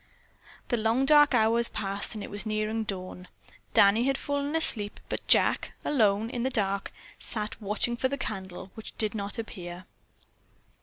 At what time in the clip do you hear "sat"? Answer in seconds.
7.19-7.61